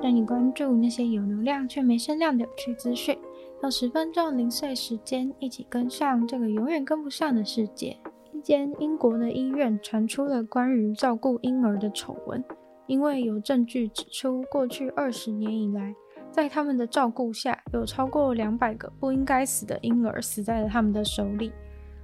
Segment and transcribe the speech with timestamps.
[0.00, 3.18] 带你关注那些有流量却没声量的有趣资讯。
[3.62, 7.96] 用十分钟零碎时间，一起跟上这个永远跟不上的世界。
[8.32, 12.44] 一间英国的医院传出了关于照顾婴儿的丑闻，
[12.86, 15.94] 因为有证据指出，过去二十年以来，
[16.30, 21.50] 在他们的照顾下，有超过两百个不应该死的婴儿死在了他们的手里。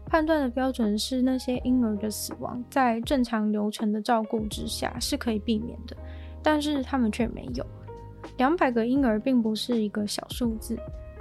[0.07, 5.97] 判断的标准是，那些婴儿的死亡在正常流程的照顾之下是可以避免的，
[6.43, 7.65] 但是他们却没有。
[8.39, 10.79] 两百个婴儿并不是一个小数字。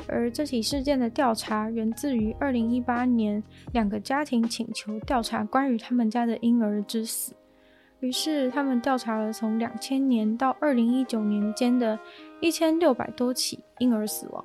[0.07, 7.35] 而这起事件的调查源自于二零一八年，两个家庭请求调查关于他们家的婴儿之死。
[7.99, 11.99] 于是他们调查了从两千年到二零一九年间的
[12.39, 14.43] 一千六百多起婴儿死亡。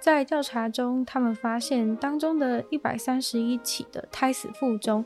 [0.00, 5.04] 在调查中，他们发现当中的一百三十一起的胎死腹中，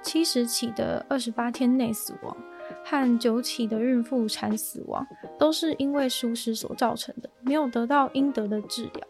[0.00, 2.36] 七十起的二十八天内死亡，
[2.84, 5.04] 和九起的孕妇产死亡，
[5.38, 9.06] 都是因为疏失所造成的，没有得到应得的治疗。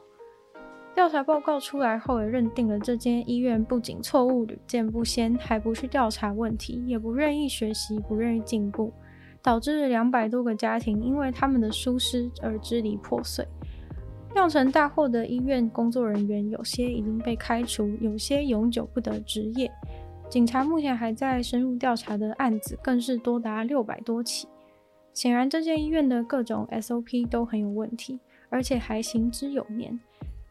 [0.94, 8.92] 调查报告出来后，也认定了这间医院不仅错误屡见不鲜，还不去调查问题，也不愿意学习，不愿意进步，
[9.42, 13.44] 导致两百多个家庭因为他们的疏失而支离破碎。
[14.34, 19.70] 酿成大祸的医院工作人员，有些已经被开除，有些永久不得执业。
[20.34, 24.48] 警察目前还在深入调查的案子，更是多达六百多起。
[25.12, 28.18] 显然，这间医院的各种 SOP 都很有问题，
[28.48, 29.96] 而且还行之有年。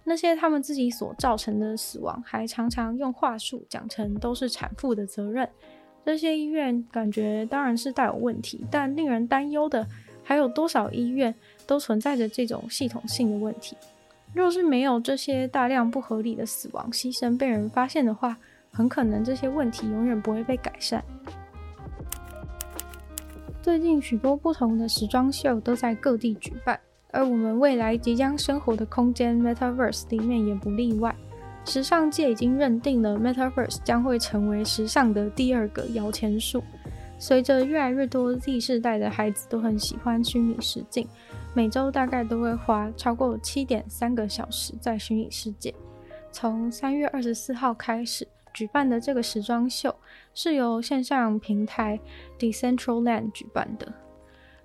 [0.06, 5.50] 那些他们自己所造成的死亡，还常常用话术讲成都是产妇的责任。
[6.06, 9.86] 这些医院感觉当然是大有问题，但令人担忧的
[10.24, 11.36] 还有多少医院
[11.68, 13.76] 都存在着这种系统性的问题。
[14.34, 18.38] 若是没有这些大量不合理的死亡牺牲被人发现的话，
[18.74, 21.02] 很可能这些问题永远不会被改善。
[23.62, 26.78] 最近许多不同的时装秀都在各地举办。
[27.12, 31.16] 而我们未来即将生活的空间 Metaverse 里面也不例外。
[31.64, 36.64] 时尚界已经认定了 Metaverse 将会成为时尚的第二个摇钱树。
[37.20, 41.08] 随着越来越多 Z 世代的孩子都很喜欢虚拟实境，
[41.54, 45.74] 每周大概都会花超过七点三个小时在虚拟世界。
[46.32, 49.96] 从三月二十四号开始举办的这个时装秀
[50.34, 52.00] 是由线上平台
[52.38, 53.92] Decentraland 举办的。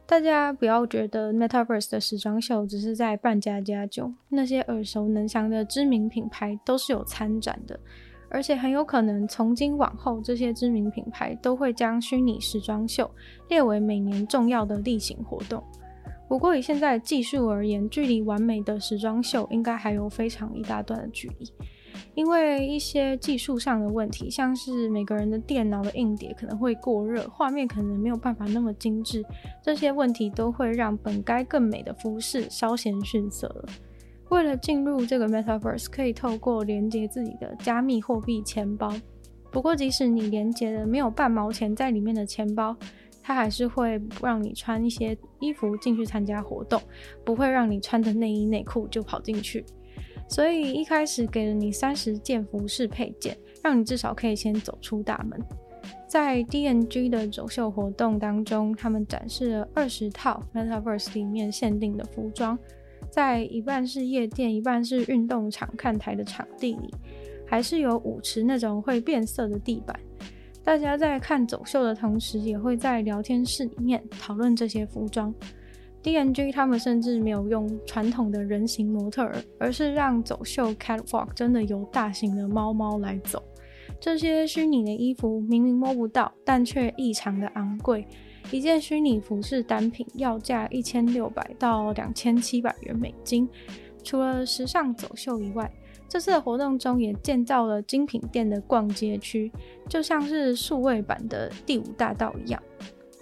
[0.06, 7.78] 大家不要觉得 Metaverse 的时装秀只是在扮家家酒，那些耳熟能详的知名品牌都是有参展的，
[8.30, 13.10] 而且很有可能从今往后，这些知名品牌都会将虚拟时装秀
[13.48, 15.62] 列为每年重要的例行活动。
[16.26, 21.52] 不过以现在技术而言，距离完美的时装秀应该还有非常一大段的距离。
[22.14, 29.24] 因为一些技术上的问题，像是每个人的电脑的硬碟可能会过热，画面可能没有办法那么精致，
[29.62, 33.64] 这些问题都会让本该更美的服饰稍显逊色了。
[34.30, 38.92] 为了进入这个 Metaverse，可以透过连接自己的加密货币钱包。
[39.50, 42.76] 不过，即使你连接了没有半毛钱在里面的钱包，
[43.22, 46.78] 它还是会让你穿一些衣服进去参加活动，
[47.24, 49.64] 不会让你穿着内衣内裤就跑进去。
[50.28, 55.40] 所以一开始给了你三十件服饰配件，让你至少可以先走出大门。
[56.06, 62.58] 在 DNG 的走秀活动当中，他们展示了二十套 Metaverse 里面限定的服装，
[63.10, 66.94] 在一半是夜店、一半是运动场看台的场地里，
[67.46, 69.98] 还是有舞池那种会变色的地板。
[70.64, 75.34] 大家在看走秀的同时，也会在聊天室里面讨论这些服装。
[76.02, 83.42] DNG 他们甚至没有用传统的人形模特儿，而是让走秀 Catwalk 真的由大型的猫猫来走。
[84.00, 88.06] 这些虚拟的衣服明明摸不到，但却异常的昂贵。
[88.50, 93.48] 一件虚拟服饰单品要价一千六百到两千七百元美金。
[94.04, 95.70] 除了时尚走秀以外，
[96.08, 99.52] 这次的活动中也建造了精品店的逛街区，
[99.88, 102.62] 就像是数位版的第五大道一样。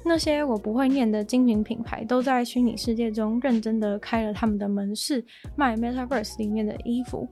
[0.09, 5.25] 那些我不会念的精品品牌都在虚拟世界中认真的开了他们的门市，
[5.57, 7.29] 卖 Metaverse 里面的衣服。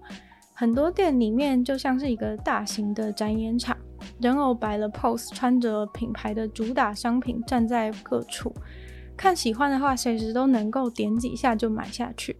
[0.52, 3.76] 很多店里面就像是一个大型的展演场，
[4.20, 8.52] 人偶摆了 pose，穿着品牌的主打商品站在各处，
[9.16, 12.36] 看喜欢的话，随时都能够点几下就买下去。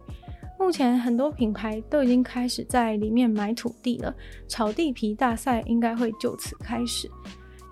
[0.59, 4.13] 目前很多品牌都已经开始在里面买土地了，
[4.49, 7.09] 炒地皮大赛应该会就此开始。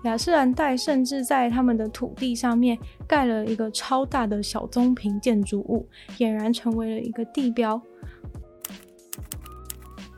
[0.04, 2.78] 雅诗兰黛甚至在他们的土地上面
[3.08, 5.86] 盖了一个超大的小棕瓶建筑物，
[6.18, 7.80] 俨然成为了一个地标。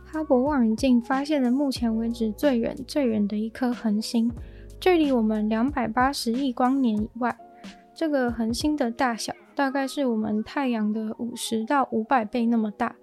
[0.04, 4.30] 哈勃望远镜发现了目前为止最远最远的一颗恒星，
[4.80, 7.36] 距离我们两百八十亿光年以外。
[7.94, 12.96] 这个恒星的大小大概是我们太阳的五十到五百倍那么大，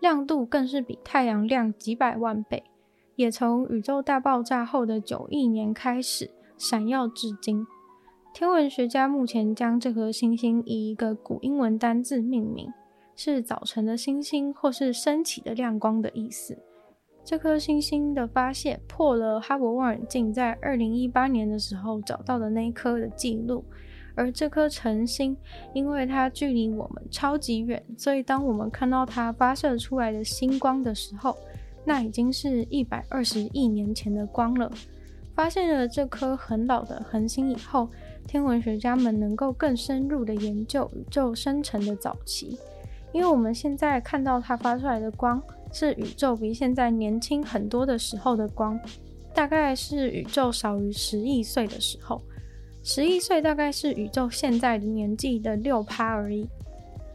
[0.00, 2.62] 亮度更是比太阳亮几百万倍。
[3.16, 7.66] 也从宇宙大爆炸后的九亿年开始闪耀至今。
[8.32, 12.70] 天文学家目前将这颗星星以一个古英文单字命名，
[13.14, 16.58] 是早晨的星星或是升起的亮光的意思。
[17.24, 23.64] 这颗星星的发现破了哈勃望远镜在二零一八年的时候找到的那一颗的记录。
[24.14, 25.36] 而这颗晨星，
[25.74, 31.36] 因为它距离我们超级远，所以当我们看到它发射出来的星光的时候，
[31.86, 34.70] 那已经是一百二十亿年前的光了。
[35.34, 37.88] 发现了这颗很老的恒星以后，
[38.26, 42.58] 天文学家们能够更深入的研究宇宙生成的早期。
[43.12, 45.42] 因为我们现在看到它发出来的光，
[45.72, 48.80] 是宇宙比现在年轻很多的时候的光，
[49.34, 52.20] 大概是宇宙少于十亿岁的时候。
[52.82, 56.48] 十亿岁大概是宇宙现在的年纪的六趴而已。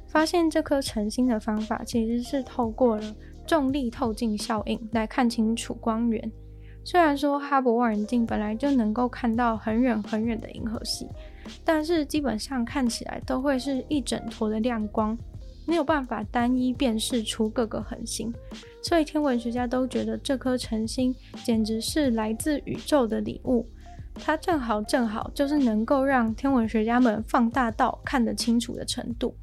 [0.08, 3.16] 发现这颗晨星的方法，其实是透过了。
[3.51, 6.31] 重力透镜效应来看清楚光源。
[6.86, 11.06] 虽然说哈勃望远镜本来就能够看到很远很远的银河系，
[11.65, 15.18] 但是基本上看起来都会是一整坨的亮光，
[15.68, 18.33] 没有办法单一辨识出各个恒星。
[18.81, 21.13] 所以天文学家都觉得这颗晨星
[21.44, 23.68] 简直是来自宇宙的礼物。
[24.15, 29.36] 它正好正好就是能够让天文学家们放大到看得清楚的程度。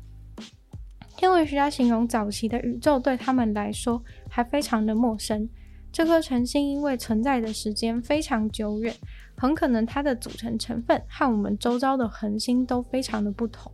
[1.18, 4.00] 天文学家形容早期的宇宙对他们来说
[4.30, 5.48] 还非常的陌生。
[5.90, 8.94] 这颗晨星因为存在的时间非常久远，
[9.36, 13.72] 很可能它的组成成分和我们周遭的恒星都非常的不同。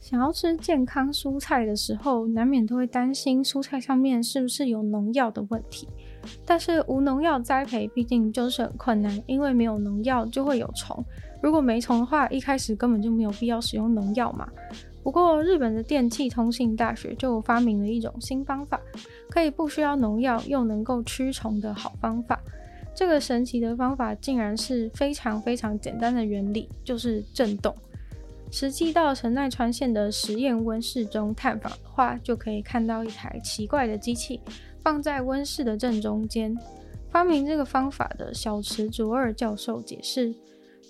[0.00, 5.88] 想要吃健康蔬菜的时候，难免都会担心蔬菜上面是不是有农药的问题。
[6.44, 11.04] 但是无农药栽培毕竟就是很困难，因为没有农药就会有虫。
[11.40, 14.48] 如果没虫的话，一开始根本就没有必要使用农药嘛。
[15.06, 18.80] 不过，日本的电气通信大学就发明了一种新方法，
[19.30, 22.42] 可以不需要农药又能够驱虫的好方法。
[22.92, 27.72] 这个神奇的方法竟然是非常非常简单的原理，就是震动。
[28.50, 34.40] 实际到神奈川县的实验温室中探访的话，就可以看到一台奇怪的机器
[34.82, 36.52] 放在温室的正中间。
[37.12, 40.34] 发明这个方法的小池卓二教授解释。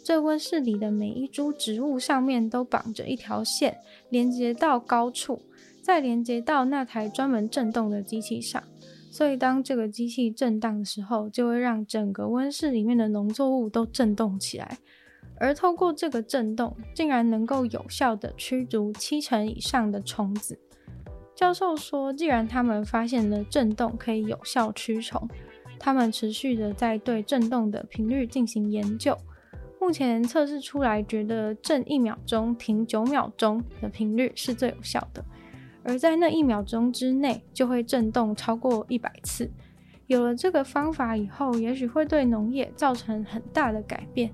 [0.07, 3.77] 这温室里的每一株植物上面都绑着一条线，
[4.09, 5.43] 连接到高处，
[5.83, 8.63] 再连接到那台专门震动的机器上。
[9.11, 14.79] 所以当这个机器震荡的时候，就会让整个温室里面的农作物都震动起来。
[15.41, 20.57] 而透过这个震动，竟然能够有效地驱逐七成以上的虫子。
[21.35, 25.29] 教授说，既然他们发现了震动可以有效驱虫，
[25.81, 29.19] 他们持续地在对震动的频率进行研究。
[29.87, 35.25] 目前测试出来，觉得震一秒钟停九秒钟的频率是最有效的，
[35.85, 39.49] 而在那一秒钟之内就会震动超过一百次。
[40.09, 44.29] 有了这个方法以后，也许会对农业造成很大的改变，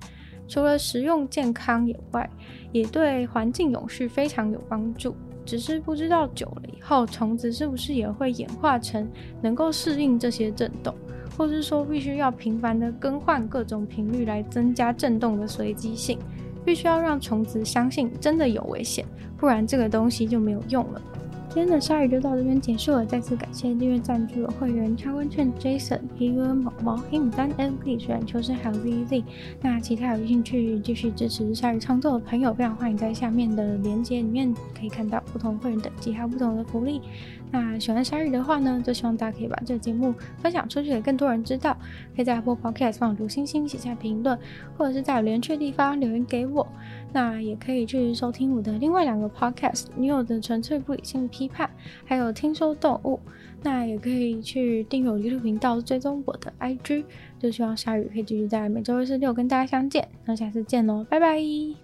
[0.48, 2.30] 除了食用健康以外，
[2.72, 5.14] 也对环境永续非常有帮助。
[5.44, 9.06] 只是不知道久了以后，虫子是不是也会演化成
[9.42, 10.94] 能够适应这些震动。
[11.36, 16.18] 或是说，必须要频繁的更换各种频率来增加震动的随机性，
[16.64, 19.04] 必须要让虫子相信真的有危险，
[19.36, 21.00] 不然这个东西就没有用了。
[21.48, 29.22] 今天的鲨鱼就到这边结束了，再次感谢订阅赞助的会员超温券 Jason、皮哥、毛毛、黑牡丹、M P、水染秋生还有 ZZ。
[29.60, 37.02] 那其他有兴趣继续支持鲨鱼创作的朋友，非常欢迎在下面的链接里面可以看到不同会员等级还有不同的福利。
[37.52, 41.76] 那喜欢鲨鱼的话呢，就希望大家可以把这个节目分享出去给更多人知道。
[42.16, 44.38] 可以在 Apple Podcast 放入星星，写下评论，
[44.76, 46.66] 或者是在有连结的地方留言给我。
[47.12, 51.68] 那也可以去收听我的另外两个 Podcast，女友的纯粹不理性批判，
[52.06, 53.20] 还有听说动物。
[53.62, 57.04] 那也可以去订阅我 YouTube 频道，追踪我的 IG。
[57.38, 60.08] 就希望鲨鱼可以继续在每周二、四、六跟大家相见。
[60.24, 61.81] 那下次见喽，拜拜。